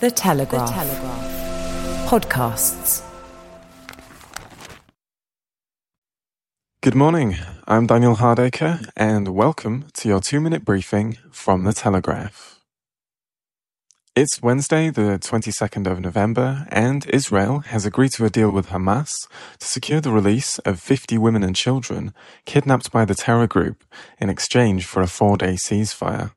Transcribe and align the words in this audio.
The 0.00 0.10
Telegraph. 0.10 0.68
The 0.68 0.74
Telegraph. 0.74 2.08
Podcasts. 2.08 3.02
Good 6.80 6.96
morning. 6.96 7.36
I'm 7.68 7.86
Daniel 7.86 8.16
Hardacre, 8.16 8.90
and 8.96 9.28
welcome 9.28 9.84
to 9.94 10.08
your 10.08 10.20
two 10.20 10.40
minute 10.40 10.64
briefing 10.64 11.18
from 11.30 11.62
The 11.62 11.72
Telegraph. 11.72 12.58
It's 14.16 14.42
Wednesday, 14.42 14.90
the 14.90 15.20
22nd 15.20 15.86
of 15.86 16.00
November, 16.00 16.66
and 16.70 17.06
Israel 17.10 17.60
has 17.60 17.86
agreed 17.86 18.10
to 18.12 18.24
a 18.24 18.30
deal 18.30 18.50
with 18.50 18.70
Hamas 18.70 19.28
to 19.60 19.66
secure 19.66 20.00
the 20.00 20.10
release 20.10 20.58
of 20.60 20.80
50 20.80 21.18
women 21.18 21.44
and 21.44 21.54
children 21.54 22.12
kidnapped 22.46 22.90
by 22.90 23.04
the 23.04 23.14
terror 23.14 23.46
group 23.46 23.84
in 24.18 24.28
exchange 24.28 24.86
for 24.86 25.02
a 25.02 25.06
four 25.06 25.36
day 25.36 25.54
ceasefire. 25.54 26.32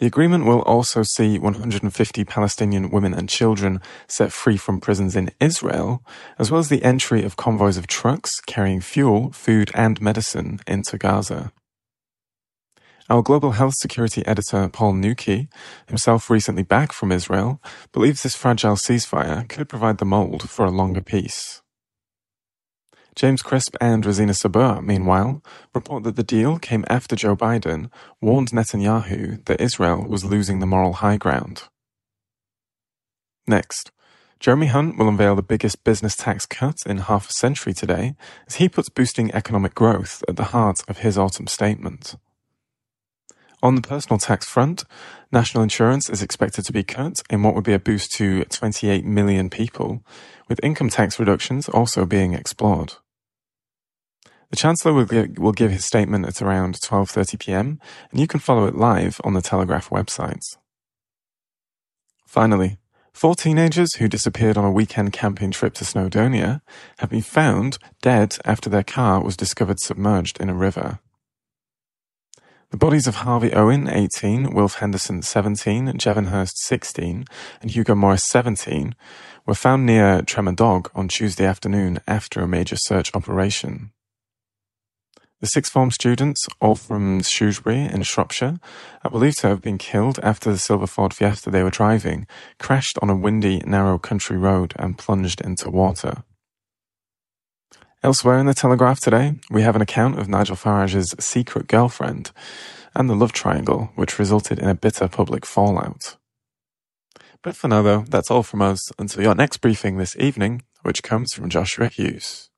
The 0.00 0.06
agreement 0.06 0.46
will 0.46 0.62
also 0.62 1.02
see 1.02 1.38
150 1.38 2.24
Palestinian 2.24 2.88
women 2.88 3.12
and 3.12 3.28
children 3.28 3.82
set 4.08 4.32
free 4.32 4.56
from 4.56 4.80
prisons 4.80 5.14
in 5.14 5.30
Israel, 5.40 6.02
as 6.38 6.50
well 6.50 6.58
as 6.58 6.70
the 6.70 6.82
entry 6.82 7.22
of 7.22 7.36
convoys 7.36 7.76
of 7.76 7.86
trucks 7.86 8.40
carrying 8.46 8.80
fuel, 8.80 9.30
food, 9.30 9.70
and 9.74 10.00
medicine 10.00 10.60
into 10.66 10.96
Gaza. 10.96 11.52
Our 13.10 13.22
global 13.22 13.52
health 13.52 13.74
security 13.74 14.24
editor, 14.26 14.70
Paul 14.70 14.94
Nuki, 14.94 15.48
himself 15.86 16.30
recently 16.30 16.62
back 16.62 16.92
from 16.92 17.12
Israel, 17.12 17.60
believes 17.92 18.22
this 18.22 18.34
fragile 18.34 18.76
ceasefire 18.76 19.46
could 19.50 19.68
provide 19.68 19.98
the 19.98 20.06
mold 20.06 20.48
for 20.48 20.64
a 20.64 20.70
longer 20.70 21.02
peace. 21.02 21.60
James 23.16 23.42
Crisp 23.42 23.76
and 23.80 24.04
Rosina 24.06 24.32
Sabur, 24.32 24.82
meanwhile, 24.82 25.42
report 25.74 26.04
that 26.04 26.16
the 26.16 26.22
deal 26.22 26.58
came 26.58 26.84
after 26.88 27.16
Joe 27.16 27.36
Biden 27.36 27.90
warned 28.20 28.50
Netanyahu 28.50 29.44
that 29.46 29.60
Israel 29.60 30.06
was 30.06 30.24
losing 30.24 30.60
the 30.60 30.66
moral 30.66 30.94
high 30.94 31.16
ground. 31.16 31.64
Next, 33.46 33.90
Jeremy 34.38 34.68
Hunt 34.68 34.96
will 34.96 35.08
unveil 35.08 35.36
the 35.36 35.42
biggest 35.42 35.84
business 35.84 36.16
tax 36.16 36.46
cut 36.46 36.78
in 36.86 36.98
half 36.98 37.28
a 37.28 37.32
century 37.32 37.74
today 37.74 38.14
as 38.46 38.54
he 38.56 38.68
puts 38.68 38.88
boosting 38.88 39.34
economic 39.34 39.74
growth 39.74 40.24
at 40.28 40.36
the 40.36 40.44
heart 40.44 40.82
of 40.88 40.98
his 40.98 41.18
autumn 41.18 41.46
statement. 41.46 42.14
On 43.62 43.74
the 43.74 43.82
personal 43.82 44.18
tax 44.18 44.46
front, 44.46 44.84
national 45.30 45.62
insurance 45.62 46.08
is 46.08 46.22
expected 46.22 46.64
to 46.64 46.72
be 46.72 46.82
cut 46.82 47.20
in 47.28 47.42
what 47.42 47.54
would 47.54 47.64
be 47.64 47.74
a 47.74 47.78
boost 47.78 48.12
to 48.12 48.44
28 48.44 49.04
million 49.04 49.50
people, 49.50 50.02
with 50.48 50.60
income 50.62 50.88
tax 50.88 51.18
reductions 51.18 51.68
also 51.68 52.06
being 52.06 52.32
explored. 52.32 52.94
The 54.48 54.56
Chancellor 54.56 54.92
will 54.92 55.52
give, 55.52 55.70
his 55.70 55.84
statement 55.84 56.26
at 56.26 56.42
around 56.42 56.80
12:30 56.80 57.38
p.m. 57.38 57.80
and 58.10 58.18
you 58.18 58.26
can 58.26 58.40
follow 58.40 58.66
it 58.66 58.74
live 58.74 59.20
on 59.22 59.34
the 59.34 59.42
Telegraph 59.42 59.90
website. 59.90 60.42
Finally, 62.26 62.78
four 63.12 63.34
teenagers 63.34 63.96
who 63.96 64.08
disappeared 64.08 64.56
on 64.56 64.64
a 64.64 64.72
weekend 64.72 65.12
camping 65.12 65.50
trip 65.50 65.74
to 65.74 65.84
Snowdonia 65.84 66.62
have 66.98 67.10
been 67.10 67.22
found 67.22 67.78
dead 68.02 68.38
after 68.44 68.70
their 68.70 68.82
car 68.82 69.22
was 69.22 69.36
discovered 69.36 69.78
submerged 69.78 70.40
in 70.40 70.48
a 70.48 70.54
river. 70.54 70.98
The 72.70 72.76
bodies 72.76 73.08
of 73.08 73.16
Harvey 73.16 73.52
Owen, 73.52 73.88
18, 73.88 74.54
Wilf 74.54 74.76
Henderson, 74.76 75.22
17, 75.22 75.86
Jevon 75.98 76.28
Hurst, 76.28 76.56
16, 76.62 77.24
and 77.60 77.70
Hugo 77.72 77.96
Morris, 77.96 78.28
17, 78.28 78.94
were 79.44 79.56
found 79.56 79.84
near 79.84 80.22
Tremadog 80.22 80.88
on 80.94 81.08
Tuesday 81.08 81.44
afternoon 81.44 81.98
after 82.06 82.40
a 82.40 82.46
major 82.46 82.76
search 82.76 83.12
operation. 83.12 83.90
The 85.40 85.48
sixth 85.48 85.72
form 85.72 85.90
students, 85.90 86.46
all 86.60 86.76
from 86.76 87.22
Shrewsbury 87.24 87.80
in 87.80 88.04
Shropshire, 88.04 88.60
are 89.02 89.10
believed 89.10 89.38
to 89.38 89.48
have 89.48 89.62
been 89.62 89.76
killed 89.76 90.20
after 90.22 90.52
the 90.52 90.58
silver 90.58 90.86
Ford 90.86 91.12
Fiesta 91.12 91.50
they 91.50 91.64
were 91.64 91.70
driving 91.70 92.28
crashed 92.60 93.00
on 93.02 93.10
a 93.10 93.16
windy, 93.16 93.60
narrow 93.66 93.98
country 93.98 94.36
road 94.36 94.74
and 94.76 94.96
plunged 94.96 95.40
into 95.40 95.70
water. 95.70 96.22
Elsewhere 98.02 98.38
in 98.38 98.46
the 98.46 98.54
Telegraph 98.54 98.98
today, 98.98 99.34
we 99.50 99.60
have 99.60 99.76
an 99.76 99.82
account 99.82 100.18
of 100.18 100.26
Nigel 100.26 100.56
Farage's 100.56 101.14
secret 101.18 101.66
girlfriend 101.66 102.30
and 102.94 103.10
the 103.10 103.14
love 103.14 103.32
triangle, 103.32 103.92
which 103.94 104.18
resulted 104.18 104.58
in 104.58 104.68
a 104.68 104.74
bitter 104.74 105.06
public 105.06 105.44
fallout. 105.44 106.16
But 107.42 107.56
for 107.56 107.68
now, 107.68 107.82
though, 107.82 108.04
that's 108.08 108.30
all 108.30 108.42
from 108.42 108.62
us 108.62 108.90
until 108.98 109.22
your 109.22 109.34
next 109.34 109.58
briefing 109.58 109.98
this 109.98 110.16
evening, 110.16 110.62
which 110.82 111.02
comes 111.02 111.34
from 111.34 111.50
Joshua 111.50 111.88
Hughes. 111.88 112.49